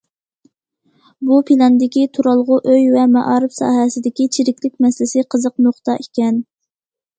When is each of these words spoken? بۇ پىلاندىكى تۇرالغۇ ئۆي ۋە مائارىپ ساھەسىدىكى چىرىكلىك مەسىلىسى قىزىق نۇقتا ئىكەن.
بۇ 1.27 1.37
پىلاندىكى 1.49 2.05
تۇرالغۇ 2.19 2.57
ئۆي 2.71 2.89
ۋە 2.95 3.05
مائارىپ 3.17 3.55
ساھەسىدىكى 3.59 4.29
چىرىكلىك 4.39 4.77
مەسىلىسى 4.89 5.27
قىزىق 5.37 5.59
نۇقتا 5.69 5.99
ئىكەن. 6.05 6.45